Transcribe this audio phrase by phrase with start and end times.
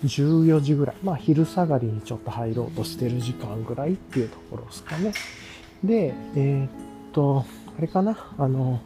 [0.05, 0.95] 14時ぐらい。
[1.03, 5.11] まあ昼下がりにちょっと入ろうとしてる時間ぐらいっていうところですかね。
[5.83, 6.69] で、えー、っ
[7.11, 7.43] と、
[7.77, 8.15] あれかな？
[8.37, 8.79] あの、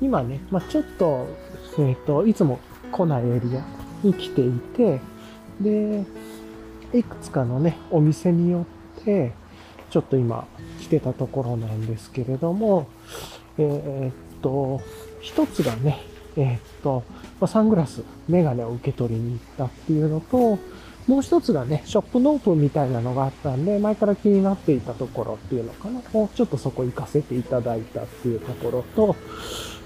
[0.00, 1.26] 今ね、まあ、ちょっと、
[1.78, 2.58] えっ、と、いつも
[2.92, 3.64] 来ないエリア
[4.02, 5.00] に来ていて、
[5.60, 6.04] で、
[6.92, 8.66] いくつかのね、お店によ
[9.00, 9.32] って、
[9.90, 10.46] ちょっと今
[10.80, 12.88] 来てたところなんですけれども、
[13.58, 14.80] えー、っと、
[15.20, 16.00] 一つがね、
[16.36, 17.02] えー、っと、
[17.40, 20.58] まサングラス、メガネを受け取りに行ったっていうのと、
[21.06, 26.00] もう一つがね、ショップノープンみたいなのがあったんで、前から気になっていたところっていうのかな。
[26.12, 29.16] もうちょっとそこ行かせていただいたっていうところと、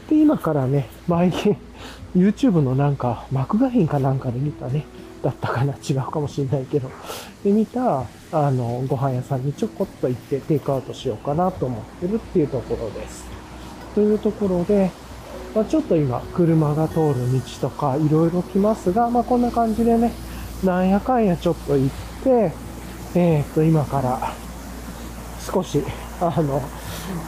[0.09, 1.33] で、今からね、前に
[2.17, 4.85] YouTube のなんか、幕画品かなんかで見たね、
[5.23, 6.91] だったかな違うかもしれないけど。
[7.43, 13.25] で、見た、あの、ご飯屋さんにちょこっと行ってテイクアウトしようかなと思ってるっていうところです。
[13.95, 14.91] というところで、
[15.55, 20.13] まあ、ちょっと今、車が通る道とかいろいろ来ますが、まあ、こんな感じでね、
[20.63, 21.89] なんやかんやちょっと行っ
[22.23, 22.53] て、
[23.15, 24.35] えー、っと、今から
[25.41, 25.83] 少し、
[26.21, 26.61] あの、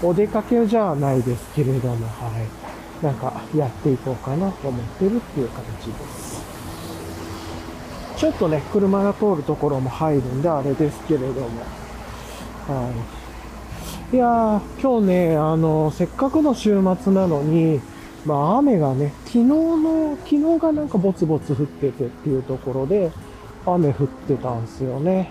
[0.03, 2.31] お出かけじゃないですけれども、は
[2.63, 2.66] い。
[3.07, 6.45] なんかやっていこうかなと思ってるっていう形です。
[8.17, 11.41] ちょっとね、車が通るところも入るんであれですけれども、
[12.67, 12.91] は
[14.13, 14.17] い。
[14.17, 17.81] いやー、今日ね、あの、せっかくの週末なのに、
[18.25, 23.13] まあ雨がね、昨日の、昨日がなんかボツボツ降っててっていうところで、
[23.65, 25.31] 雨降ってたんですよね。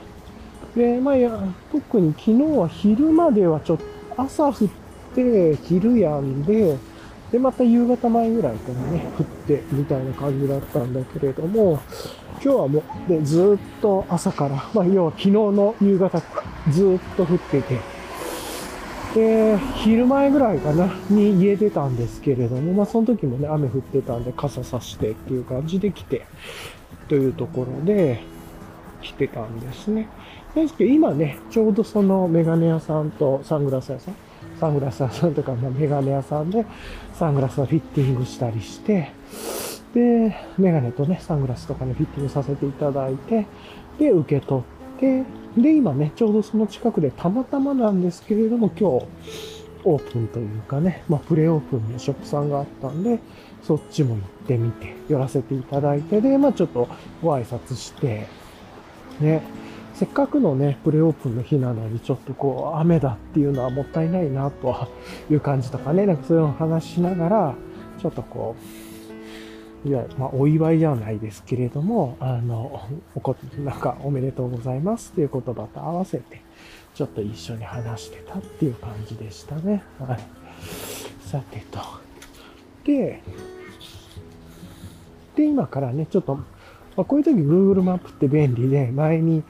[0.78, 1.38] で、まあや、
[1.74, 3.84] 特に昨日は昼まではちょっと、
[4.16, 4.54] 朝降っ
[5.14, 6.78] て、昼止んで、
[7.32, 11.80] で、また夕方前ぐらいからね、降ってみたいな感じだったんだけれども、
[12.44, 16.22] 今日はもう、で、ずっと朝から、まあ要は昨日の夕方、
[16.72, 17.80] ずっと降ってて、
[19.16, 26.26] で、昼前ぐらいかな、に家出たんですけれども、まあその時もね、雨降ってたんで傘さしてっていう感じで来て、
[27.08, 28.24] というところで、
[29.06, 30.10] 来てたんですね。
[30.56, 34.16] ですけど今ね、ちょうどそのメガネ屋さんとサングラス屋さん、
[34.60, 36.66] サングラス屋さんとか、まあ、メガネ屋さんで
[37.14, 39.12] サングラスをフィッティングしたりして、
[39.94, 43.46] で、メガネとね、サングラスとかね、フィッティングさせていただいて、
[43.98, 45.24] で、受け取って、
[45.58, 49.06] で、今ね、ちょうどその近くでたまたまなんですけれども、今日、
[49.86, 53.20] オープンというかね、まあ、プレオープンのショップさんがあったんで、
[53.64, 56.90] そっちも行ってみて、寄らせていただいて、で、まあ、ちょっと
[57.22, 58.28] ご挨拶して、
[59.22, 59.44] ね、
[59.96, 64.90] せっかくのね、プレオープンの日なのに、ちょっとこう、雨だっていうのはもったいないな、と
[65.30, 67.56] いう感じとかね、なんかそういうのを話しながら、
[68.02, 68.58] ちょっとこ
[69.86, 72.82] う、いや、まあ、お祝いじゃないですけれども、あの、
[73.16, 76.42] おこ、なんか、おめでとうございますっていう言葉と合わせて、
[76.94, 79.84] ちょっと一緒に話してたっていう感じでしたね。
[80.00, 80.20] はい。
[81.22, 81.80] さてと。
[82.84, 83.22] で、
[85.36, 86.44] で、今からね、ちょっと、ま
[86.98, 89.44] あ、こういう時 Google マップって便利で、前に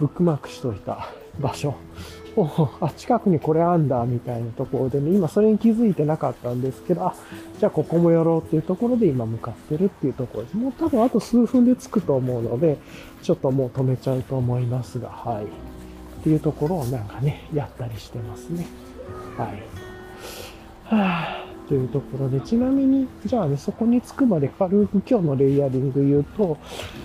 [0.00, 1.74] ブックマークしといた場所
[2.36, 7.14] おあ、近くにこれあんだ、みたいなところでね、今それに気づいてなかったんですけど、あ、
[7.58, 10.56] じゃあここも寄ろうっていうところで今向かってるっていうところです。
[10.56, 12.78] もう多分あと数分で着くと思うので、
[13.22, 15.44] ちょっともう止めちゃうと思いますが、はい。
[15.44, 18.66] っていうところをなんかね、やったりしてますね。
[19.36, 19.62] はい。
[20.84, 21.49] はぁ。
[21.70, 26.58] というところで、ちなみに、じゃあね、そこに着くまで軽く今日のレイヤリング言うと、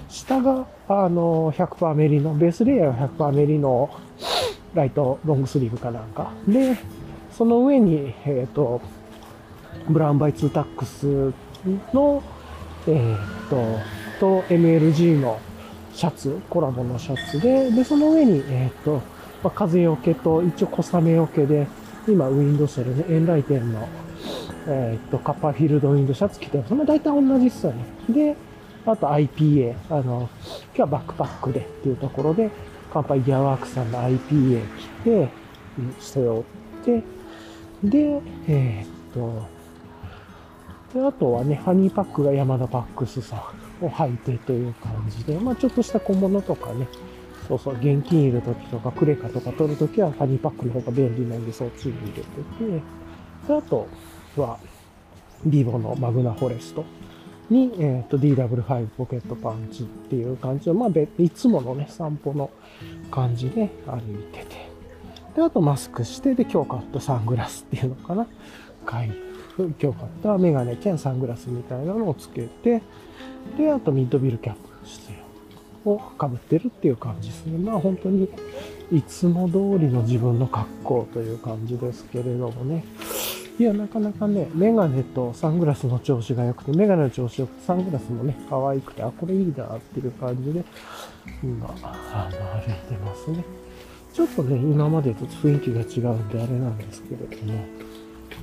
[0.09, 3.91] 下が、あの、100%メリの、ベースレイヤーが100%メリの、
[4.73, 6.31] ライトロングスリーブかなんか。
[6.47, 6.75] で、
[7.31, 8.81] その上に、えっ、ー、と、
[9.87, 11.31] ブラウンバイツータックス
[11.93, 12.23] の、
[12.87, 13.79] えっ、ー、と、
[14.19, 15.39] と MLG の
[15.93, 18.95] シャツ、コラボのシャツで、で、その上に、えっ、ー、と、
[19.43, 21.67] まあ、風よけと、一応小雨よけで、
[22.07, 23.87] 今、ウィンドシェルね、エンライテンの、
[24.67, 26.73] えっ、と、カッパーフィールドウィンドシャツ着てます。
[26.73, 27.85] ま、大体同じっすよね。
[28.09, 28.35] で、
[28.85, 30.29] あと IPA、あの、
[30.75, 32.49] 今日はバックパックでっていうところで、
[32.93, 35.29] 乾杯ギアワークさんの IPA 着て、
[35.99, 36.43] 背負っ
[36.85, 37.03] て、
[37.83, 39.55] で、えー、っと、
[40.93, 43.35] で、あとはね、ハニーパックが山田パックスさ
[43.81, 46.87] んを履いてという感じで、まあちょっとした小物とかね、
[47.47, 53.87] そうそう、現金いるときとか、クレカとか取るときはハニーパックの方が便利なんで、そっちに入れてて、で、あと
[54.41, 54.59] は、
[55.45, 56.83] ビボのマグナフォレスト。
[57.49, 60.89] に、えっ、ー、と、DW5 ポケットパンチっていう感じで、まあ、
[61.21, 62.49] いつものね、散歩の
[63.11, 64.69] 感じで歩いてて。
[65.35, 68.25] で、あとマスクして、で、今日買ったサングラスっていうのかな。
[68.85, 69.11] 買い、
[69.57, 69.93] 今日買っ
[70.23, 72.81] たメガネ兼サングラスみたいなのをつけて、
[73.57, 77.57] で、あとミッドビルキャップをかぶってるっていう感じですね。
[77.57, 78.27] まあ本当に
[78.91, 82.83] いつも通りの自分の格好という感じですけれどもね。
[83.57, 90.65] いや、なかなかね、メガネとサングラスの調子が良くて、メガネの調子良くて、サングラスもね、可愛くて、あ、これいいなっていう感じで、
[91.41, 93.45] 今、あの、歩いてますね。
[94.13, 97.53] ちょっとね、今までと雰囲気が違うんであれなんですけれども、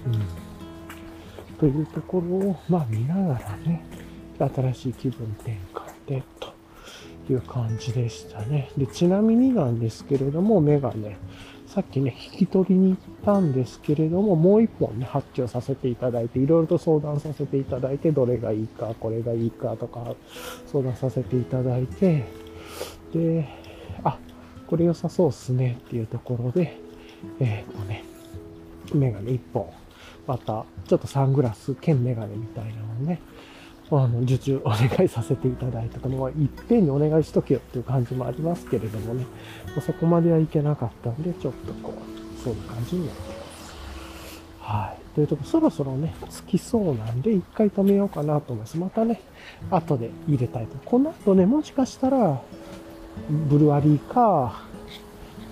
[0.06, 1.58] うん。
[1.58, 3.84] というところを、まあ見ながらね、
[4.38, 6.52] 新しい気分転換で、と
[7.30, 8.70] いう感じでしたね。
[8.78, 11.16] で、ちなみになんですけれども、メガネ、
[11.72, 20.14] さっきね、引き取りに行ったんですけれども、もう一本ね、発注させていただいて、いろいろと相談させていただいて、どれがいいか、これがいいかとか、
[20.66, 22.24] 相談させていただいて、
[23.14, 23.48] で、
[24.04, 24.18] あ、
[24.66, 26.78] これ良さそうっすねっていうところで、
[27.40, 28.04] えっ、ー、とね、
[28.92, 29.66] メガネ一本、
[30.26, 33.18] また、ちょっとサングラス兼メガネみたいなのをね、
[34.00, 39.24] あの、受注 お願いさせていただいたかも、いっぺんにお願いしとけよっていう感じもありますけれどもね、
[39.74, 43.74] まそこまではいけなかったんで、ちょっとこう、そういう感じになってます。
[44.60, 45.14] はい。
[45.14, 48.78] というとこ、そろそろね、つきそうなんで、一回止めようかなと思います。
[48.78, 49.20] またね、
[49.70, 50.76] 後で入れたいと。
[50.84, 52.40] この後ね、もしかしたら、
[53.48, 54.62] ブルワリーか、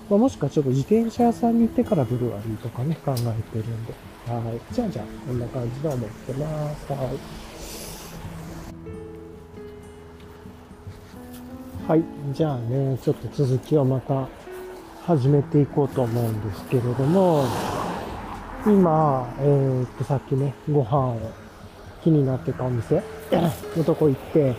[0.09, 3.95] まあ、もしくはちょっと自転車屋さんに行ってからブルワリーとかね、考えてるんで。
[4.27, 4.75] はい。
[4.75, 6.93] じゃあじゃあ、こんな感じで思ってます。
[6.93, 7.50] はい。
[11.91, 12.05] はい。
[12.33, 14.29] じゃあね、ちょっと続きをまた
[15.03, 17.45] 始めていこうと思うんですけれども、
[18.65, 21.19] 今、えー、っと、さっきね、ご飯を
[22.05, 23.03] 気になってたお店
[23.77, 24.55] のとこ行って、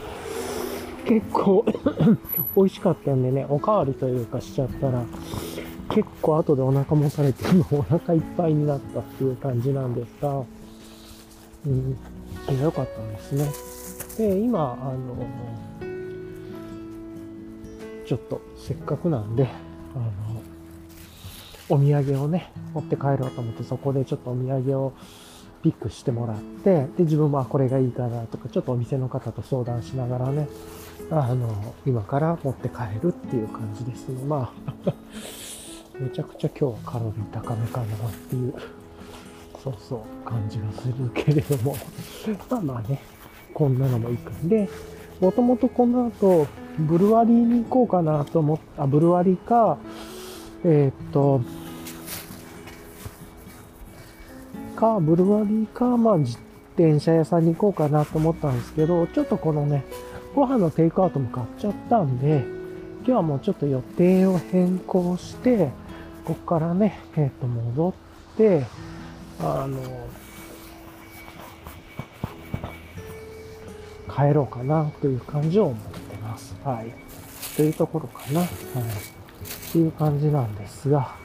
[1.05, 1.63] 結構
[2.57, 5.01] 美味しかったんでね、おかわりというかしちゃったら、
[5.87, 10.43] 結構後でお腹もたれて、お腹いっぱいになったっていう感じなんですが、
[11.65, 11.97] うん、
[12.61, 14.27] 良かったんですね。
[14.27, 15.90] で、今、あの、
[18.11, 19.47] ちょっとせっかくなんで、
[19.95, 20.41] あの、
[21.69, 24.91] お土産をね、持って帰ろうと思って、そこでちょっとお土産を
[25.63, 30.49] ピックしてもらって、で、自分はこれがいいかなとか、ちょっとお店の方と相談しながらね、
[31.09, 34.21] あの、今から持って帰るっていう感じですね。
[34.25, 34.73] まあ
[35.97, 38.53] めちゃくちゃ今日はカロリー高めかなっていう、
[39.63, 41.77] そうそう感じがするけれども、
[42.51, 42.99] まあまあね、
[43.53, 44.67] こんなのもいいかんで、
[45.21, 46.47] もともとこの後、
[46.79, 49.77] ブルワリーに行こうかなと思った、ブルワリーか、
[50.65, 51.41] えー、っと、
[54.75, 56.37] か、ブルワリーか、まあ、自
[56.75, 59.83] 転車屋さんに行こうかなと思ったんですけど、ちょっとこのね、
[60.33, 62.43] ご飯のテイクアウトも買っちゃったんで、
[63.03, 65.69] 今日はもうちょっと予定を変更して、
[66.25, 67.93] ここからね、えっ、と、戻っ
[68.37, 68.65] て、
[69.39, 69.77] あの、
[74.15, 76.55] 帰ろうかなという感じを思ってます。
[76.63, 76.93] はい。
[77.55, 78.39] というところかな。
[78.41, 78.49] はい。
[78.49, 81.15] っていう感じなんですが、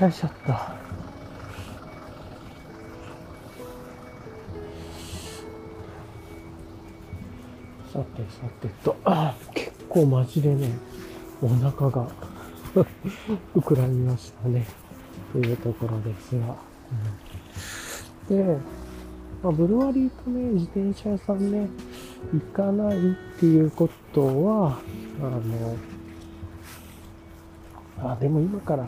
[0.00, 0.52] よいしょっと。
[7.92, 8.96] さてさてと、
[9.54, 10.70] 結構マジでね、
[11.42, 12.08] お腹が
[13.56, 14.66] 膨らみましたね。
[15.32, 16.56] というところですが。
[18.30, 18.58] うん、で、
[19.42, 21.68] まあ、ブルワリーとね、自転車屋さんね、
[22.32, 23.00] 行かないっ
[23.38, 24.78] ていうことは、
[25.20, 25.76] あの、
[28.12, 28.86] あ、でも今から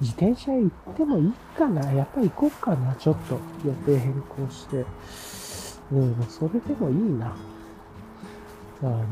[0.00, 1.92] 自転車行ってもいいかな。
[1.92, 2.94] やっぱり行こうかな。
[2.96, 4.84] ちょっと予定変更して。
[5.92, 7.36] うん、それでもいいな。
[8.82, 9.06] あの、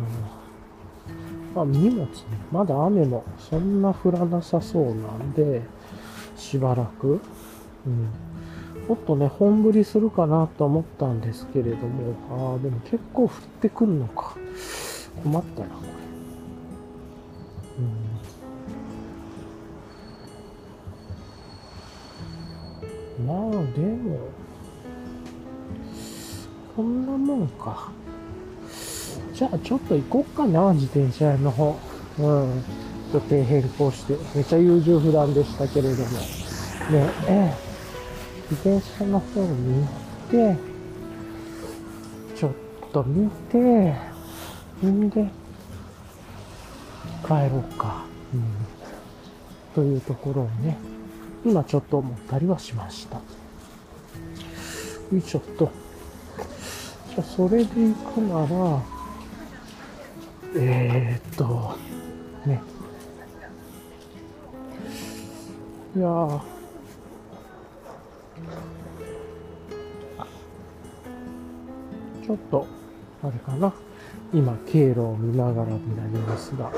[1.55, 2.09] まあ、荷物ね、
[2.51, 5.63] まだ雨もそんな降らなさそうなんで、
[6.37, 7.21] しばらく、
[7.87, 8.09] うん、
[8.91, 13.31] もっとね、本降りするかなと思ったんですけれども、ああ、でも結構降っ
[13.61, 14.35] てくるのか。
[15.23, 15.89] 困ったな、これ。
[23.23, 23.27] うん。
[23.29, 24.19] まあ、でも、
[26.75, 27.93] こんなもんか。
[29.33, 31.79] じゃあ、ちょっと行こっかな、自転車屋の方。
[32.19, 32.65] うん。
[33.15, 34.17] 予定変更して。
[34.35, 36.11] めちゃ優柔不断でしたけれども。
[36.11, 37.70] ね、ええ。
[38.51, 39.89] 自転車の方に行
[40.27, 40.57] って、
[42.35, 42.53] ちょっ
[42.93, 43.95] と見て、
[44.85, 45.31] んで、
[47.23, 48.05] 帰ろうか。
[48.35, 48.43] うん。
[49.73, 50.77] というところをね、
[51.45, 53.19] 今ちょっと思ったりはしました。
[53.19, 53.23] よ
[55.17, 55.71] いしょっと。
[57.11, 58.83] じゃあ、それで行くなら、
[60.57, 61.77] えー、っと、
[62.47, 62.61] ね。
[65.97, 66.60] いや
[72.31, 72.65] ちょっと、
[73.25, 73.73] あれかな。
[74.33, 76.71] 今、経路を見ながらになりますが。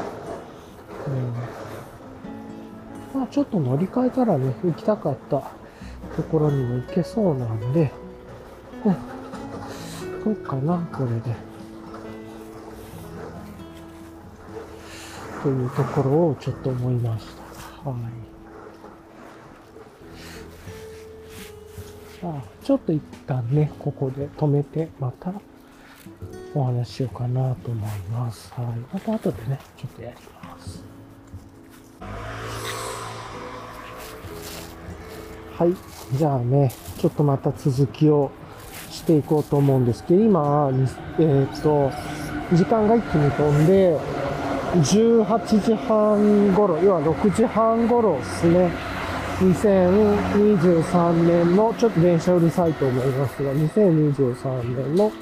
[3.14, 5.42] うん、まあ、ちょっと乗り換えたらね、行きたかった
[6.16, 7.92] ところにも行けそうなんで、
[8.86, 11.36] うん、どうかな、これで。
[15.42, 17.26] というところをちょっと思いまし
[17.84, 17.90] た。
[17.90, 18.31] はい。
[22.24, 25.32] あちょっと一旦ね、ここで止めて、また
[26.54, 28.52] お話ししようかなと思います。
[28.54, 28.66] はい。
[28.92, 30.84] また後でね、ちょっとやります。
[35.58, 36.16] はい。
[36.16, 38.30] じゃあね、ちょっとまた続きを
[38.90, 40.70] していこうと思うんですけど、今、
[41.18, 41.90] えー、っと、
[42.54, 43.98] 時間が一気に飛んで、
[44.74, 48.70] 18時半頃、要は6時半頃ですね。
[49.38, 55.12] 2023年の、ちょっと電車うるさいと思いますが、2023年の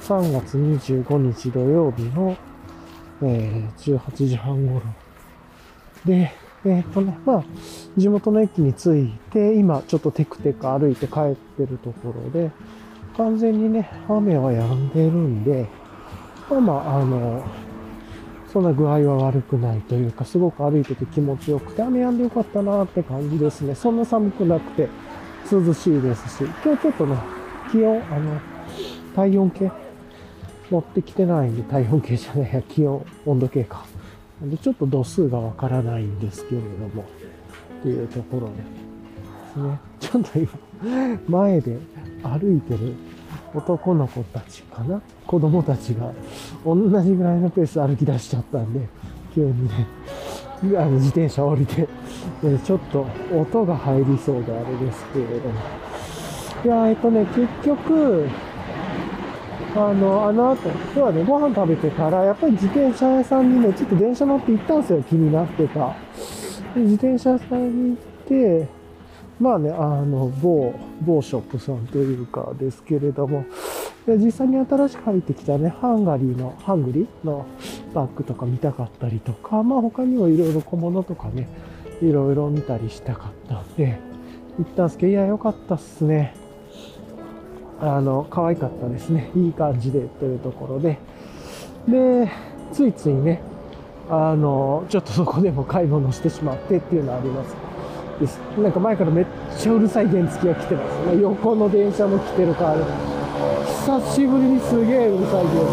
[0.00, 2.36] 3月25日土曜日の、
[3.22, 4.82] えー、18時半頃。
[6.04, 6.32] で、
[6.64, 7.44] えっ、とね、まあ、
[7.96, 12.50] 地元の駅に着いて、今ちょっとテクテク歩いて帰ってるところで、
[13.16, 15.66] 完全にね、雨は止んでるんで、
[16.50, 17.44] まあまあ、あの、
[18.56, 23.74] そんな具合は悪くないというか、すごく歩いてて気持ちよくて、雨止んでよかったなって感じですね。
[23.74, 24.88] そんな寒くなくて
[25.52, 27.18] 涼しいですし、今日ちょっとね、
[27.70, 28.40] 気温、あの、
[29.14, 29.70] 体温計
[30.70, 33.84] 持ってきてないんで、体温計じゃないや、 気温、温度計か。
[34.42, 37.04] で、ちょっと度数がわからないんですけれども、
[37.80, 38.54] っていうところで
[39.52, 40.48] す、ね、ちょっと今、
[41.28, 41.78] 前で
[42.22, 42.94] 歩いてる
[43.56, 45.00] 男の子たちかな？
[45.26, 46.12] 子供たちが
[46.64, 48.80] 同じぐらいのペース歩き出しちゃったんで、
[49.34, 49.86] 急にね、
[50.78, 51.88] あの自転車降りて、
[52.64, 55.60] ちょっと音が入りそうであれですけれども。
[56.64, 58.28] いや、えっとね、結局、
[59.74, 65.94] あの、あの後、今日はね、ご飯食べてから、やっぱり自転車屋さんにね、ちょっと電車乗って行ったんですよ、気になってた。
[66.74, 67.96] で自転車屋さんに行っ
[68.26, 68.68] て、
[69.40, 73.44] まあね、あの、某、某ショップさんというかですけれども、
[74.06, 77.44] 実際に新しく入ってきたね、ハンガリーの、ハングリーの
[77.92, 81.48] バッグとか見たかったりとか、まあ他にもいろいろ小物とかね、
[82.00, 83.98] いろいろ見たりしたかったんで、
[84.58, 86.34] 行ったんすけど、いや、良かったっすね。
[87.80, 89.30] あの、可愛かったですね。
[89.36, 90.98] いい感じでというところで。
[91.88, 92.30] で、
[92.72, 93.42] ついついね、
[94.08, 97.65] あの、ちょっとそこでも買い物してしまってっていうのはあります。
[98.20, 98.38] です。
[98.58, 99.26] なんか前からめっ
[99.58, 101.20] ちゃうるさい原付が来てますね。
[101.22, 102.76] 横の電車も来てるから、
[103.64, 105.66] 久しぶりにすげえうるさい原付。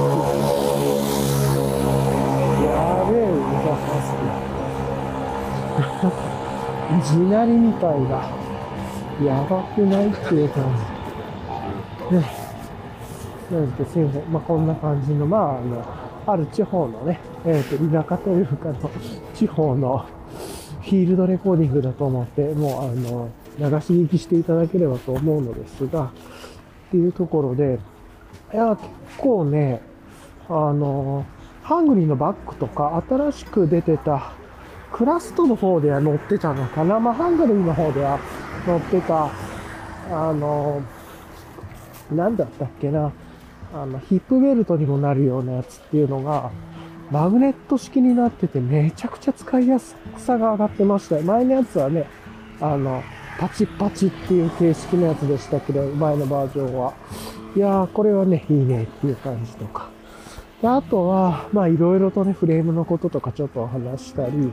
[2.65, 4.13] やべえうるさす
[7.09, 7.17] ぎ。
[7.17, 8.43] 地鳴りみたいな。
[9.21, 10.63] やばくないっていう感
[12.09, 12.15] じ。
[12.15, 12.25] ね。
[13.51, 14.31] なんてすいません。
[14.31, 15.85] まあ、こんな感じの、まあ、あの、
[16.25, 18.89] ある地方のね、えっ、ー、と、田舎というかの、
[19.33, 20.05] 地方の
[20.83, 26.09] フィールドレコーディングだと思って、もう、あの、流し聞きしていただければと思うのですが、っ
[26.91, 27.79] ていうところで、
[28.53, 29.81] いや、結構ね、
[30.49, 31.25] あの、
[31.61, 34.33] ハングリーのバッグとか、新しく出てた、
[34.91, 36.99] クラストの方では載ってたのかな？
[36.99, 38.19] まあ、ハングリーの方では
[38.65, 39.31] 載ってた、
[40.11, 40.81] あの、
[42.11, 43.11] 何だったっけな、
[43.73, 46.51] あの、ヒップベルトにもなるようなやつっていうのが、
[47.11, 51.23] マグネット式になっててめちゃくちゃ使いやすさが上がってましたよ。
[51.23, 52.07] 前のやつはね、
[52.59, 53.03] あの、
[53.39, 56.93] パチパチっていう形式のやつでしたけど、前のバージョンは。
[57.55, 59.89] いやー、これはね、いいねっていう感じとか。
[60.61, 64.51] であとは、まあいろいろとね、フレームのこととかちょっとお話したり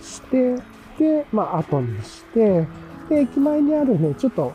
[0.00, 0.56] して、
[0.98, 2.66] で、まあ後にして、
[3.10, 4.52] で、駅前にあるね、ちょっと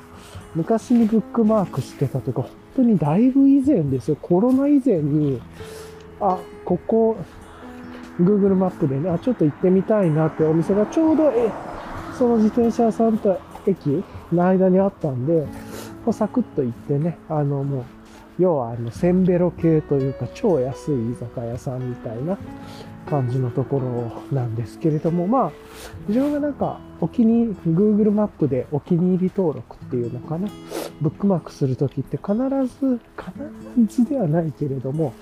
[0.56, 4.18] 昔にブックマークしてたというか、本当にだいぶ以前ですよ。
[4.20, 5.40] コロナ以前に、
[6.20, 7.18] あ、ここ、
[8.20, 11.52] Google マップでね、あ、ちょっと行ってみたいなってお店がちょうど、え、
[12.18, 15.48] その自転車屋さんと駅の間にあったんで、
[16.12, 17.84] サクッと行ってね、あのもう、
[18.40, 22.38] 要はあの、センベロ系というか超安い居酒屋さんみたいな
[23.10, 25.52] 感じのところなんですけれども、まあ、
[26.08, 30.50] 自分がなんか、お気に入り、Google マップでお気に入り登録っていうのかな。
[31.01, 32.34] ブックマークするときって必
[32.79, 33.00] ず、
[33.86, 35.13] 必ずではないけれども、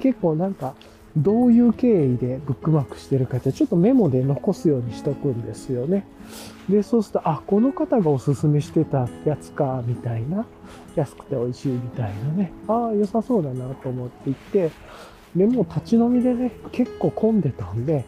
[0.00, 0.74] 結構なんか、
[1.16, 6.04] どういう経緯でブックマークしてるかってちょっとメモで残すようにしとくんですよね。
[6.68, 10.44] で、そうすると、あ、この方がおすすめしてたやつか、みたいな。
[10.94, 12.52] 安くて美味しいみたいなね。
[12.68, 14.70] ああ、良さそうだなと思って行って、
[15.34, 18.04] で、もう立ち飲みでね、結構混んでたんで、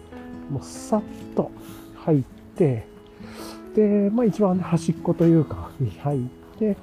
[0.51, 1.03] もうさっ
[1.35, 1.51] と
[1.97, 2.23] 入っ
[2.57, 2.87] て、
[3.75, 6.21] で、まあ一番、端っこというか、に入っ
[6.59, 6.77] て、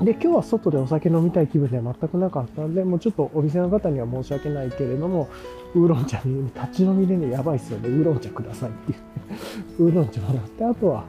[0.00, 5.28] で、今日は外でお酒飲みたい気分では全くなかったんで、もうちょっとお店の方には申し訳ないけれども、
[5.74, 11.04] ウーロン茶に立ち飲みでね、やばいっすよね、ウーロン茶くださいって言って、ウーロン茶もらって、あとは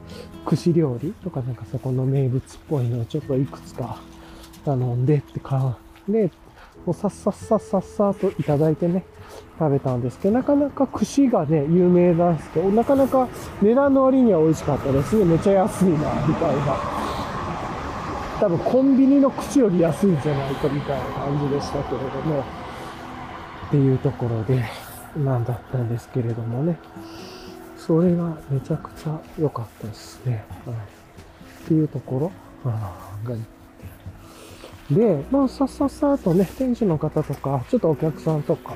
[0.46, 4.00] 串料理とかなんかそこの名物っぽいのをちょっといくつか
[4.64, 5.76] 頼んでってか、
[6.08, 6.30] で、
[6.86, 9.04] もうさっさっさっさっさといただいてね、
[9.58, 13.28] 食べたんですけど、なかなか串がね、有名なんですけど、なかなか
[13.60, 15.26] 値段の割には美味しかったですね。
[15.26, 17.07] めちゃ安いな、みたいな。
[18.40, 22.44] 多分コンビニの口より安いんじゃないかみたいな感じでしたけれども、
[23.66, 24.64] っていうところで、
[25.16, 26.78] なんだったんですけれどもね。
[27.76, 30.44] それがめちゃくちゃ良かったですね。
[30.66, 30.76] はい。
[30.76, 32.32] っていうとこ
[32.64, 32.70] ろ
[33.24, 33.36] が行っ
[34.88, 38.74] てで、まあ、さっさっさとね、店主の方とか、ちょっとお客さんとか、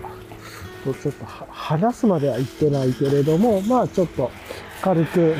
[0.85, 4.31] とちょっと話すまでは言ってないけれども、まあちょっと
[4.83, 5.35] 軽く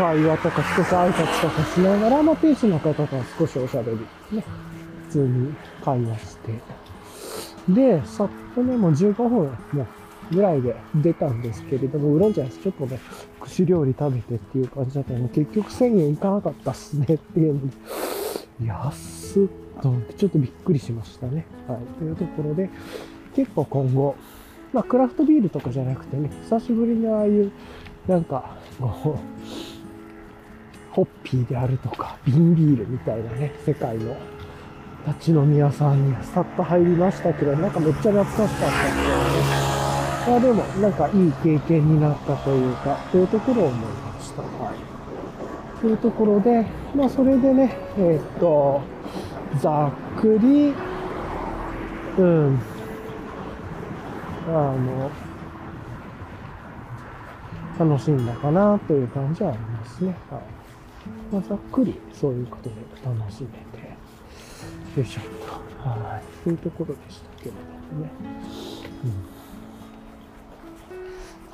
[0.00, 3.98] 会話とか少し挨拶とかしながら、まあ、店主の方とは少しおしゃべり
[4.32, 4.42] ね、
[5.08, 5.54] 普通に
[5.84, 6.52] 会話して。
[7.68, 9.30] で、さっとね、もう15分
[9.74, 9.86] も
[10.32, 12.98] ぐらいで出たんですけれども、ウーロン茶ちょっとね、
[13.40, 17.76] 串料理食べてっていう感じだったので、結局1000円いかなかったっすねっていうので、
[18.66, 21.44] 安っとちょっとびっくりしましたね。
[21.68, 21.78] はい。
[21.98, 22.70] というところで、
[23.36, 24.16] 結構今後、
[24.72, 27.52] まあ、クラフトビールとかじゃなくてね、久しぶりにああいう、
[28.08, 29.69] なんか、こう、
[30.92, 34.16] ホッピーであるとか、瓶ビールみたいなね、世界の
[35.06, 39.14] 立ち飲み屋さんにさっと入りましたけど、なんかめっちゃ懐かしかったですよ
[39.66, 39.70] ね。
[40.26, 44.42] まあでも、なんかいい経験になったというか、というところを思いました。
[44.42, 45.80] はい。
[45.80, 48.82] というところで、まあそれでね、えー、っと、
[49.60, 50.74] ざっくり、
[52.18, 52.60] うん、
[54.48, 55.10] あの、
[57.78, 60.14] 楽しんだかなという感じはありますね。
[60.30, 60.42] はい。
[61.32, 63.88] まあ、ざっくりそういうことで楽しめて、
[64.96, 65.24] よいしょっ
[65.82, 67.56] と、はい、というところでしたけれど
[67.96, 68.10] もね。
[69.04, 69.06] う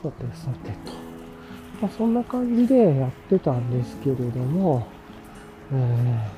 [0.09, 1.07] ん、さてさてと。
[1.81, 4.87] まあ、そんな感じでやってたんですけれども、
[5.73, 6.29] え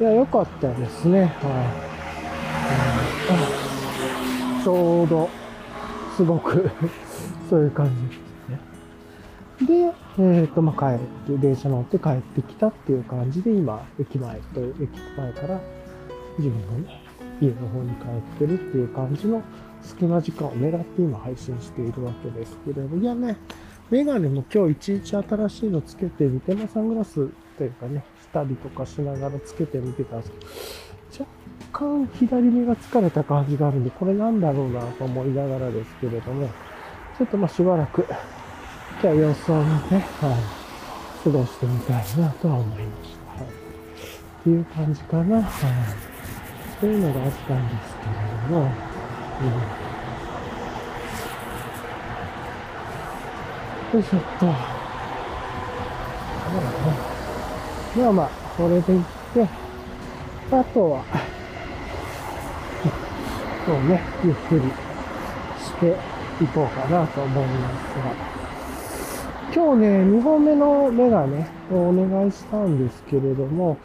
[0.00, 1.34] ー、いや、良かったですね。
[1.40, 1.72] は
[4.60, 4.62] い。
[4.62, 5.30] ちょうど、
[6.16, 6.70] すごく
[7.48, 8.14] そういう感じで
[9.66, 15.60] すねで、えっ、と、まあ、帰って、電車乗って帰ってきたっていう感じで、今、駅前と、駅前から
[16.38, 17.02] 自分のね、
[17.40, 19.42] 家の方に帰ってるっていう感じの
[19.82, 23.36] 隙間時間を狙って今配信しているわけですけれども、いやね、
[23.90, 30.32] メガネも今日いちいち新しいのつけてみて、ま、サングラスというかね、したりとかしながらつけてみてたんです
[31.10, 31.26] けど、
[31.72, 36.48] 若干左目が疲れた感じがあるんで、これなんだろうなと思いながらですけれども、
[37.18, 38.06] ちょっとまあしばらく
[39.02, 40.04] じゃあ様子を見て、はい、
[41.24, 43.42] 過ごしてみたいなとは思いました。
[43.42, 43.50] はい。
[43.50, 43.52] っ
[44.44, 45.42] ていう感じかな。
[45.42, 45.44] はい。
[46.80, 48.12] そういうのがあったんですけれ
[48.48, 48.64] ども、う
[53.90, 53.98] ん。
[53.98, 54.46] よいしょっと。
[57.98, 59.48] まあまあ、これでいって、
[60.52, 61.04] あとは、
[63.66, 64.60] そうね、ゆっくり
[65.58, 65.96] して
[66.44, 68.41] いこうかなと思いますが、
[69.54, 73.76] 今日ね、2本目のメガネをお願いしたんですけれども、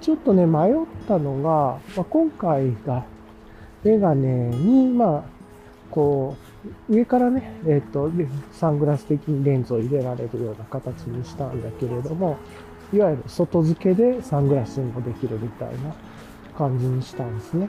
[0.00, 0.74] ちょっとね、迷っ
[1.06, 3.04] たのが、まあ、今回が
[3.84, 5.24] メガネに、まあ、
[5.90, 6.36] こ
[6.88, 8.10] う、上からね、えっ、ー、と、
[8.52, 12.38] サングラス的にレンズを入れられるような形にしたんだけれども、
[12.90, 15.94] いわゆる外付けでサングラスにもできるみたいな
[16.56, 17.68] 感じにしたんですね。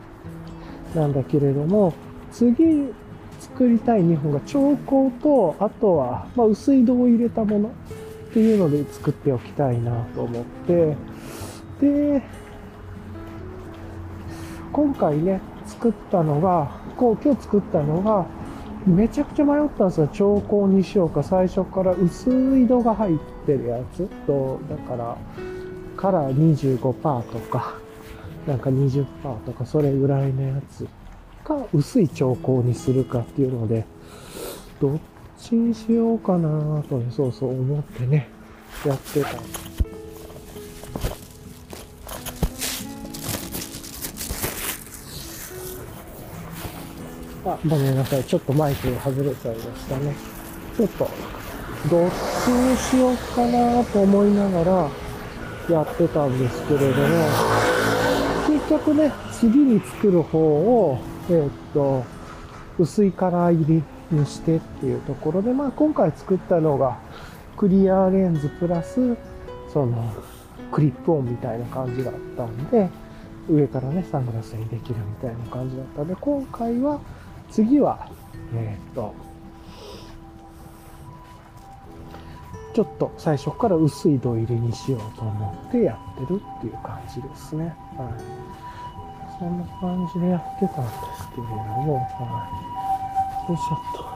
[0.96, 1.94] なんだけれども、
[2.32, 2.94] 次
[3.42, 10.96] 作りたい2本が調光と、あとは、まあ、薄い銅を入れたものっていうので作っておきたいなと思って、
[11.82, 12.22] で、
[14.72, 18.28] 今回ね、作ったのが、こう、今日作ったのが、
[18.86, 20.08] めちゃくちゃ迷ったんですよ。
[20.08, 21.24] 調光にしようか。
[21.24, 25.18] 最初から薄い度が入ってるやつと、だから、
[25.98, 27.74] カラー25%とか、
[28.48, 29.06] なんか20%
[29.46, 30.88] とか、それぐらいのやつ
[31.44, 33.86] か薄い調光にするかっていうので、
[34.80, 35.00] どっ
[35.38, 38.30] ちにしようかなと、ねそうそう思ってね、
[38.86, 39.30] やってた。
[47.44, 48.24] あ、ごめんなさい。
[48.24, 50.16] ちょっとマイク外れちゃいましたね。
[50.78, 51.10] ちょっと、
[51.90, 52.10] どっ
[52.46, 54.90] ちにしようかなと思いながら
[55.70, 56.94] やってたんですけれども、
[58.48, 61.00] 結局ね、次に作る方を
[61.32, 62.04] えー、っと、
[62.78, 67.00] 薄いカラー入りにしてっていうところで、まあ今回作ったのが
[67.56, 69.16] クリアレンズプラス、
[69.72, 70.14] その
[70.74, 72.90] クリップオンみたいな感じだったんで、
[73.50, 77.00] 上からね、サングラスにできるみたいな感じだったんで、今回は、
[77.50, 78.10] 次は、
[78.54, 79.14] えーっと、
[82.74, 87.76] ちょっと最初から薄い土入れにしようと思ってやってるっていう感じですね。
[87.98, 88.71] はい。
[89.42, 92.46] そんな感じでやってたんですけれども、は
[93.48, 93.52] い。
[93.52, 94.12] よいしょっと。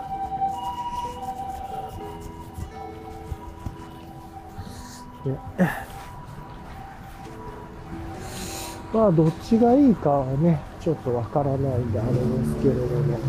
[8.96, 13.14] まあ、どっちがいいかはね、ちょっとわからないんであれですけれども。
[13.14, 13.20] よ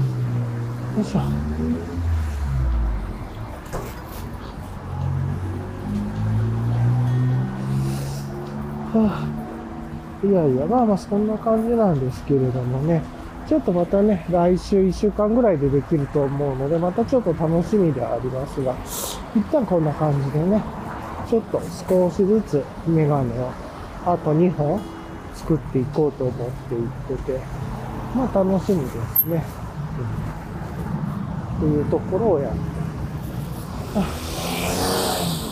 [1.00, 1.20] いしょ。
[8.92, 9.45] はあ、
[10.24, 13.02] いやいや、まあまあそんな感じなんですけれどもね。
[13.46, 18.74] ちょっとまたね、来週1週間ぐらいでできると思うので、またちょっと楽しみではありますが、
[19.37, 20.61] 一旦こんな感じでね、
[21.29, 23.50] ちょっと少しずつメガネを
[24.05, 24.81] あと2本
[25.35, 27.40] 作っていこうと思っていってて、
[28.16, 29.44] まあ楽しみですね。
[31.61, 32.59] うん、というところをやって。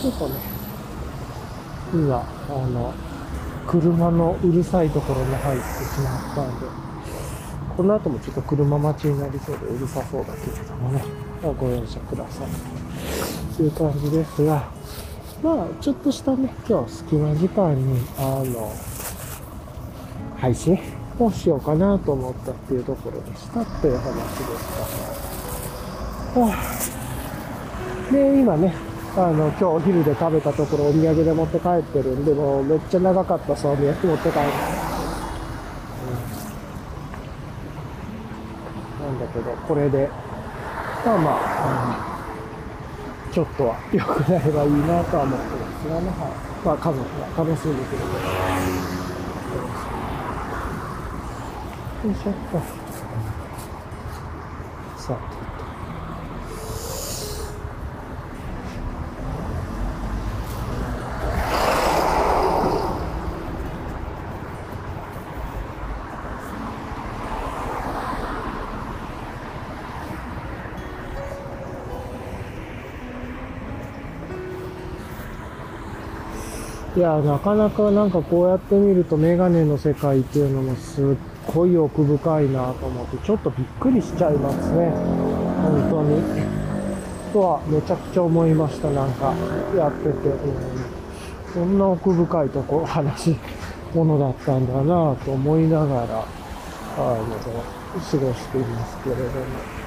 [0.03, 0.35] ちょっとね、
[1.95, 2.93] 今、あの、
[3.67, 6.67] 車のうるさいところに入ってしまったんで、
[7.77, 11.05] この後もちょっと車待ちになりそうでうるさそうだけれどもね、
[11.43, 12.49] まあ、ご容赦ください。
[13.57, 14.69] という感じですが、
[15.43, 18.73] まあ、ちょっとしたね、今日隙間時間に、あの、
[20.39, 20.79] 配信
[21.19, 24.65] をしようかなと思ったっていうところでしたっていう話でし
[26.35, 26.41] た。
[26.41, 26.53] は
[28.11, 28.75] あ、で、今ね、
[29.17, 34.15] あの、今日お昼で食べたところお土産で持って帰ってるんで、もうめっちゃ長かったそうめん持って帰る。
[38.99, 40.11] うん、なんだけど、これで、
[41.07, 42.07] まあまあ、
[43.29, 46.67] うん、ちょっとは良くなればいいなとは思ってますがね、はい。
[46.67, 48.05] まあ家族が楽しんでくれて。
[52.09, 52.59] よいしょっと。
[55.01, 55.34] さあ。
[76.97, 81.05] いや、なかなかなんかこうやって見るとメガネの世界っていうのもすっ
[81.53, 84.91] ごい奥深いなと思って、ちょっとびっくりしちゃいますね。
[85.61, 86.23] 本当に。
[87.33, 89.35] とはめちゃくちゃ思いました、なんか、
[89.77, 90.09] やってて。
[90.09, 93.37] うん、そんな奥深いところ、話、
[93.93, 96.25] ものだったんだなと思いながら、
[96.97, 97.25] あの、
[97.93, 99.84] 過ごしていますけれども。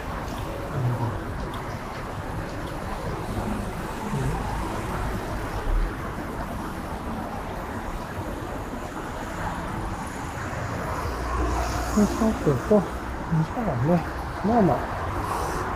[12.05, 12.83] さてと、
[13.31, 14.05] じゃあね、
[14.43, 14.79] まあまあ、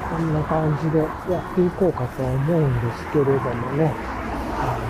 [0.10, 3.96] こんな感じでやっていこうかと思うんですけれどもね。
[4.58, 4.82] はい。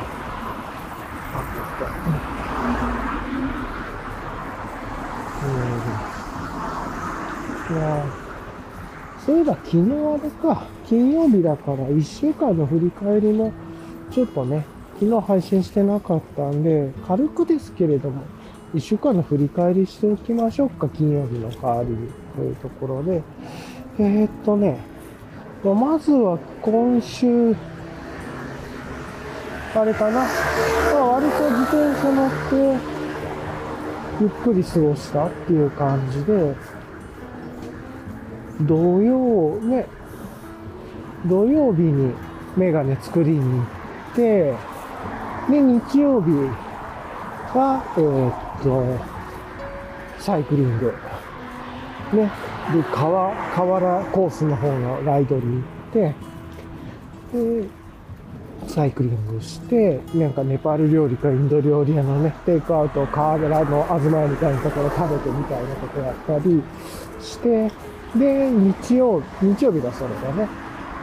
[5.44, 6.02] うん。
[7.70, 8.06] いや
[9.26, 13.54] そういえば昨日あれか、金曜日だから1週間の振り返りも
[14.10, 14.66] ちょっとね、
[15.00, 18.24] 昨日配信してなかったんで、軽くですけれども、
[18.74, 22.10] 1週間の振り返りしておきましょうか、金曜日の代わりに。
[22.36, 23.22] というところで。
[24.00, 24.78] えー、っとね、
[25.64, 27.54] まずは今週、
[29.76, 30.22] あれかな。
[30.22, 30.26] ま
[31.00, 32.30] あ、割と自転車乗っ
[32.78, 32.92] て、
[34.22, 36.56] ゆっくり過ごしたっていう感じで、
[38.62, 39.86] 土曜、ね、
[41.26, 42.14] 土曜日に
[42.56, 44.54] メガネ作りに行って、
[45.50, 46.32] で、日曜日
[47.54, 48.84] は、えー、と、
[50.20, 50.94] サイクリング。
[52.14, 52.32] ね。
[52.74, 56.16] で、川、河原コースの方のライドに行って、
[57.34, 57.68] で、
[58.68, 66.64] サイクリングして、なんかネパール料理かインド料理屋のね、テイクアウトを河原の東屋みたいなところ食べてみたいなことやったり
[67.20, 67.72] して、
[68.16, 70.48] で、日曜、日曜日だそれだね。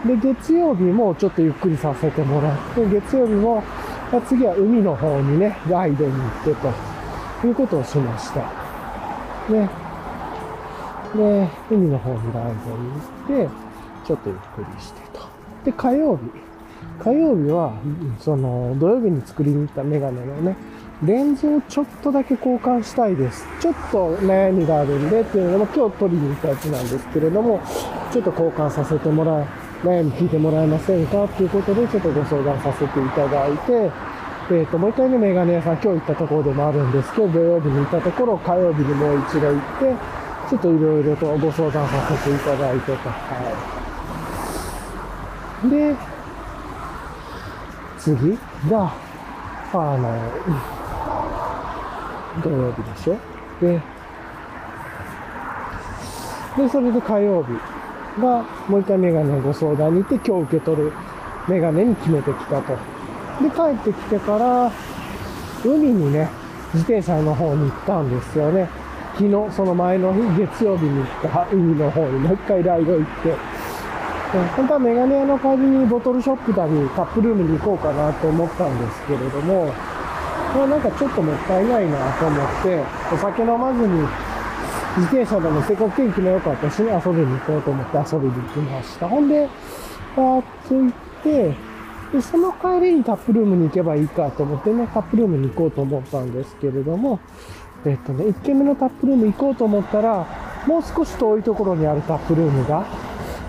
[0.06, 3.62] で、月曜日もちょっとゆっくりさせてもらって、月曜日も、
[4.26, 6.87] 次は海の方にね、ライドに行ってと。
[7.46, 8.40] いうことをしました。
[9.52, 9.68] ね。
[11.16, 12.44] で、海の方にライ
[13.26, 13.54] ブに行って、
[14.06, 15.20] ちょっとゆっくりしてと。
[15.64, 16.22] で、火曜日。
[17.02, 17.72] 火曜日は、
[18.18, 20.56] その、土曜日に作りに行ったメガネのね、
[21.04, 23.46] レンズをちょっとだけ交換したいです。
[23.60, 27.60] ちょっと悩みがあるんでっていうのも今日取りに行ったやつなんですけれども、
[28.10, 29.44] ちょっと交換させてもらう、
[29.84, 33.90] 悩み聞いてもらえませんかっていうことでちょっとご相談させていただいて、
[34.50, 39.94] えっ、と、もう一回ね、メガネ屋さん、今日行ったところでもあるんですけど、土曜日に行ったところ、火曜日にもう一度行って、
[40.48, 43.14] ちょっといろいろとご相談させていただいてと、は
[45.66, 45.70] い。
[45.70, 45.94] で、
[47.98, 48.38] 次
[48.70, 48.94] が、
[49.74, 50.16] あの、
[52.42, 53.18] 土曜日でしょ
[53.60, 53.82] で、
[56.56, 57.52] で、それで火曜日
[58.22, 60.92] が、もう一回メガネのご相談に行って、今日受け取る
[61.46, 62.97] メガネに決めてきたと。
[63.42, 64.70] で、帰ってきてから、
[65.64, 66.28] 海にね、
[66.74, 68.68] 自転車の方に行ったんですよね。
[69.14, 73.34] 昨日、その前の日、月曜日に行った海の方にもう一回ライド行って、
[74.56, 79.72] 本当はメガネ屋の代わりにボトルショップだにタップルームに行こうかなと思ったんですけれども、
[80.54, 84.06] まあなんかちょっともったいないなと思って、お酒飲まずに
[84.98, 86.90] 自転車でもせっかく天気も良かったし、遊び
[87.22, 89.08] に行こうと思って遊びに行きました。
[89.08, 89.48] ほんで、
[90.14, 91.54] パーッと行って、
[92.12, 97.20] で、その帰りにタップルームに行けばいいかと思ってね、タップルームに行こうと思ったんですけれども、
[97.84, 100.26] えっとね、1軒目のタップルーム行こうと思ったら、
[100.66, 102.86] もう少し遠いところにあるタップルームが、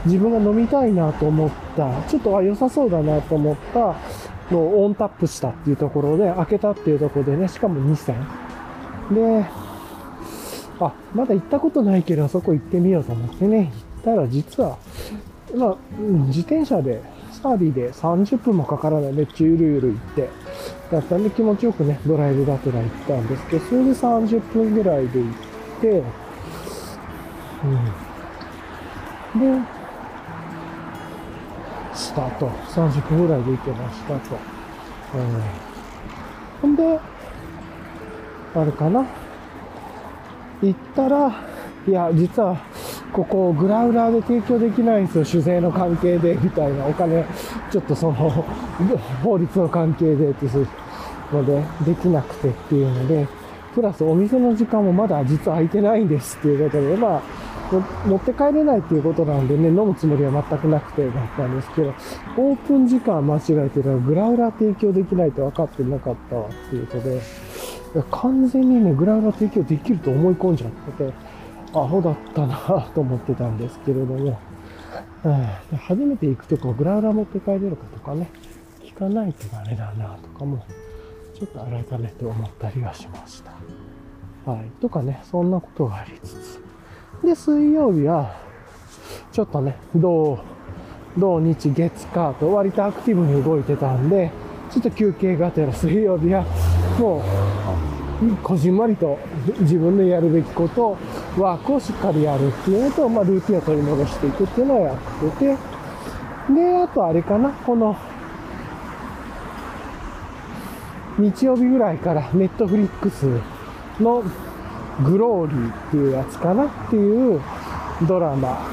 [0.06, 3.95] 自分が飲みたいなと思った、ちょっとあ良さそうだなと思った
[4.54, 8.15] のをオンタップしたっていうところで、開けたっていうところでね、しかも2銭。
[9.12, 9.45] で、
[10.80, 13.72] あ、まだ行ったことないけど、そこ行ってみようと思ってね、
[14.04, 14.78] 行ったら実は、
[15.56, 15.78] まあ、
[16.28, 17.02] 自転車で、
[17.41, 20.30] サービーで30分もかからないめっちゃゆるゆる行って、
[20.91, 25.34] だったんで気持ちよくね、ドライブがてら行ったんですけど、それで30分ぐらいで行っ
[25.82, 26.04] て、
[29.36, 29.39] うん。
[29.39, 29.80] で、
[31.93, 32.47] スタート。
[32.47, 34.38] 30分ぐらいで行けましたと。
[35.15, 35.43] うん。
[36.62, 36.99] ほんで、
[38.56, 39.06] あれかな。
[40.62, 41.32] 行ったら、
[41.88, 42.58] いや、実は、
[43.13, 45.26] ここ、グラウラーで提供できないんですよ。
[45.26, 46.86] 酒税の関係で、みたいな。
[46.86, 47.26] お金、
[47.72, 48.13] ちょっとその、
[49.24, 50.67] 法律の関係でっていう
[51.34, 53.28] ので、できなくてっていうので、
[53.74, 57.22] プラスお店の時間もまだ実は空いてないんですっていうことで、まあ、
[58.08, 61.93] 持って帰れないっていうことなんでね、飲むつもりは全くなくてだったんですけど、
[62.38, 67.22] オープン時間間違えてたら、グラウラー提供できないと分かってなかったわっていうことで、
[68.12, 71.13] 完全にね、グラウラー提供できると思い込んじゃってて、
[71.73, 74.39] アホだったなぁと思ってたんですけれども、
[75.23, 78.29] うん初めて行くとこグラウラ持って帰れるかとかね、
[78.82, 80.65] 聞かないとダメだなとかも、
[81.36, 83.51] ちょっと改めて思ったりはしました。
[84.49, 84.69] はい。
[84.82, 86.60] とかね、そんなことがありつつ。
[87.23, 88.36] で、水曜日は、
[89.32, 90.39] ちょっとね、土、
[91.17, 94.32] 土日月火と割とアクティブに動いてたんで、
[94.71, 96.45] ちょっと休憩がてら水曜日は、
[96.99, 97.21] も
[98.21, 99.17] う、こじんまりと
[99.62, 100.97] 自分のやるべきことを、
[101.38, 104.98] ワークをしっかりやるっていうのと、まあ、ルーティンを取り戻していくっていうのをやっ
[105.32, 105.58] てて、
[106.54, 107.96] で、あとあれかな、この、
[111.20, 113.26] 日曜日ぐらいからネットフリックス
[114.02, 114.24] の
[115.04, 117.42] グローリーっていうやつかなっていう
[118.08, 118.65] ドラマ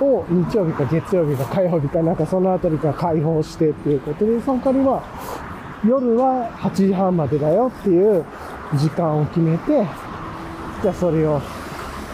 [0.00, 5.02] を日曜日か月曜日か火曜日かなんかそのあたりから開放してっていうことで、その代わりは
[5.86, 8.24] 夜は8時半までだよっていう
[8.74, 9.86] 時間を決めて、
[10.82, 11.40] じゃあそれを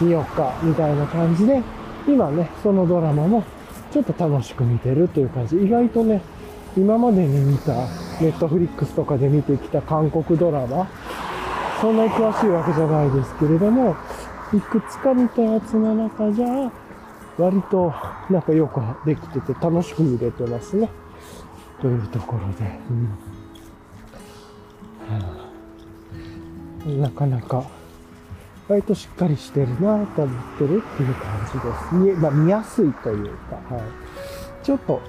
[0.01, 1.63] 見ようかみたいな感じで、
[2.07, 3.45] 今ね、そのドラマも
[3.93, 5.57] ちょっと楽しく見てるという感じ。
[5.57, 6.23] 意外とね、
[6.77, 7.75] 今までに見た
[8.21, 10.89] ネットフリックスとかで見てきた韓国ドラマ、
[11.81, 13.97] そんなに詳しいわけじゃないですけれども、
[14.53, 16.71] いくつか見たやつの中じゃ、
[17.39, 17.93] 割と
[18.29, 20.91] なんかよくできてて楽しく見れてますね。
[21.81, 22.79] というところで。
[22.91, 23.19] うん
[27.01, 27.65] なかなか、
[28.71, 31.95] 割としっかりしてるなと思ってるっていう感じです。
[31.97, 34.65] 見,、まあ、見やすいというか、はい。
[34.65, 35.03] ちょっと、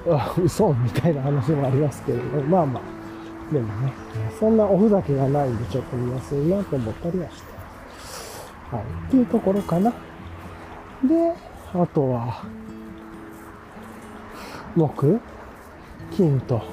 [0.43, 3.93] 嘘みたいな話もありますけれど、まあまあ、でもね、
[4.39, 8.51] そんなおふざけがないんでちょっと見やすいなと思ったりはしてます。
[8.71, 8.83] はい。
[8.83, 9.91] っていうところかな。
[9.91, 9.95] で、
[11.75, 12.43] あとは、
[14.75, 15.19] 木
[16.17, 16.63] 金と、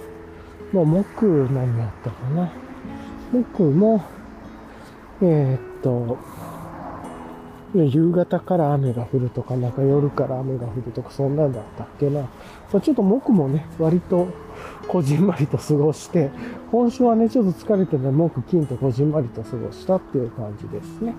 [0.72, 2.50] もう木何やったかな。
[3.54, 4.02] 木も、
[5.20, 6.16] えーっと、
[7.74, 12.22] 夕方から雨が降るとか、なんか夜から雨が降るとか、そんなんだったっけな。
[12.72, 14.28] まちょっと木もね、割と
[14.86, 16.30] こじんまりと過ごして、
[16.70, 21.14] 今週はね、ちょっと疲れてるので、木、金とこじんまりと過ごしたっていう感じですね。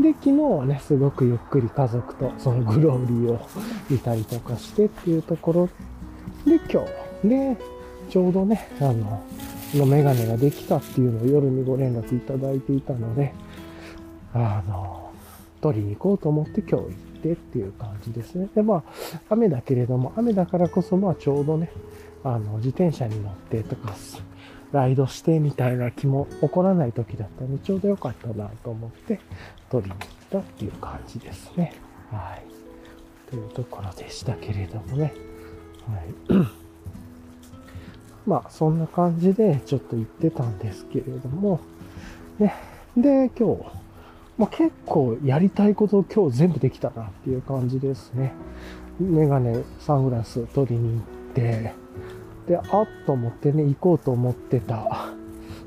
[0.00, 3.40] で、昨日はね、すごくゆっくり家族とそのグローリーを
[3.90, 5.66] 見たりとかしてっていうところ
[6.46, 6.84] で、今
[7.22, 7.56] 日、で、
[8.10, 9.22] ちょうどね、あの、
[9.74, 13.34] のメガネができたっていうのを夜にご連絡いただいていたので、
[14.32, 15.05] あの、
[15.66, 18.48] 取りに行こうと思って今日行ってっていう感じですね。
[18.54, 18.82] で、まあ、
[19.30, 21.72] 雨だけれども、雨だからこそ、まあ、ちょうどね、
[22.22, 23.92] あの、自転車に乗ってとか、
[24.70, 29.18] ライドしてみたいな気も起こらない時だったんで、ちょうど良かったなと思って
[29.68, 29.98] 撮りに行っ
[30.30, 31.72] たっていう感じですね。
[32.12, 33.28] はい。
[33.28, 35.12] というところでしたけれどもね。
[36.30, 36.46] はい。
[38.24, 41.58] まあ、そんな感じでちょっと言ってたんですけれども、
[42.38, 42.54] ね。
[42.96, 43.85] で、今日、
[44.38, 48.32] まあ、結構やりたいことを今日全部できたなっていう感じですね。
[49.00, 51.02] メガネ、サングラス取りに行っ
[51.34, 51.72] て、
[52.46, 52.64] で、あっ
[53.06, 55.08] と思ってね、行こうと思ってた、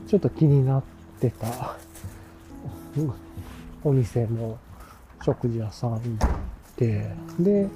[0.08, 0.84] ちょっと気になっ
[1.20, 1.78] てた、
[3.84, 4.58] お店の
[5.24, 6.02] 食事屋さん行っ
[6.76, 7.68] て、で、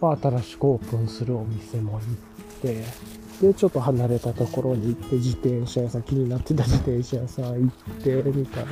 [0.00, 2.00] 新しくオープンするお店も行っ
[2.60, 2.84] て、
[3.40, 8.70] で、ちょっと離れたところに行って、自転車屋さん、気になってた自転車屋さん行って、みたいな。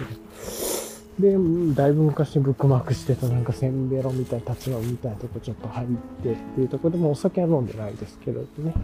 [1.18, 1.36] で、
[1.74, 5.88] だいぶ昔ブックマークしてたなんかせんべろみたいな、立ち飲みたいなとこちょっと入っ
[6.22, 8.74] てっていうとこでもお酒は飲んでないですけどね。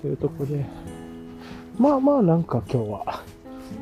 [0.00, 0.64] というとこで、
[1.78, 3.22] まあまあなんか今日は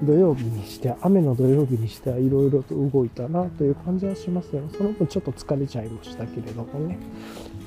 [0.03, 4.62] 土曜日にして、雨の土曜日にしてはいろいろと動いたなという感じはしますよ。
[4.77, 6.99] その分ちょっと疲れちゃいましたけれどもね。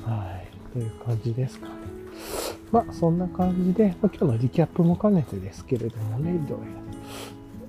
[0.04, 0.48] はい。
[0.72, 1.81] という感じですかね。
[2.72, 6.82] まあそんな感じで、ま、今日のリキャップも兼ねてですけれどもね、どうやら。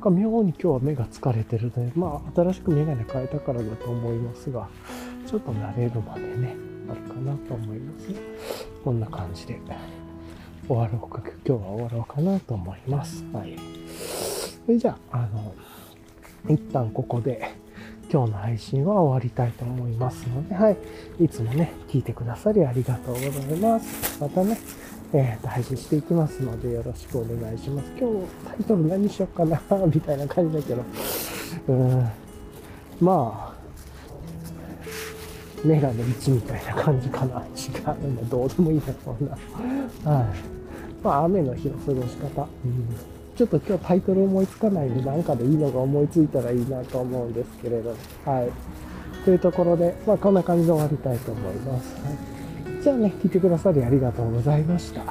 [0.03, 4.67] か妙に今日は目が疲れてるので、まあ、新しくメガネ変えたからだと思いますが、
[5.25, 6.55] ちょっと慣れるまでね、
[6.89, 8.15] あるかなと思いますね。
[8.83, 9.59] こんな感じで
[10.67, 13.23] 終わろうか、今日は終わろうかなと思います。
[13.31, 13.57] はい。
[14.65, 15.53] それじゃあ、あの、
[16.49, 17.55] 一旦ここで
[18.11, 20.77] 今日の配信は終わりたいと思いますので、はい。
[21.19, 24.21] いつもね、聞いてくださりありがとうございます。
[24.21, 24.57] またね、
[25.15, 27.91] えー、配信していきますので、よろしくお願いします。
[27.99, 29.61] 今日タイトル何しようかな、
[29.93, 30.81] みたいな感じだけど、
[31.67, 32.09] うん、
[32.99, 33.53] まあ、
[35.63, 37.43] メガネ1みたいな感じかな。
[37.55, 37.69] 違
[38.05, 39.29] うの、どうでもいいな、そん
[40.03, 40.11] な。
[40.11, 40.25] はい。
[41.03, 42.47] まあ、雨の日の過ごし方。
[42.65, 42.95] うん、
[43.35, 47.95] ちょっと今日タイトル思いつかないんで、なんかでいいのが思いついたらいいなと思うんですけれど、
[48.25, 48.49] はい。
[49.23, 52.03] というところで、まあ、こんな感じで終わりたいと思います。
[52.03, 52.32] はい
[52.83, 55.05] じゃあね、聞いてくださりありがとうございました。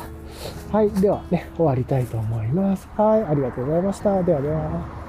[0.71, 0.91] はい。
[0.91, 2.87] ではね、終わりたいと思います。
[2.99, 3.25] はい。
[3.25, 4.23] ありがとうございました。
[4.23, 5.02] ではでは。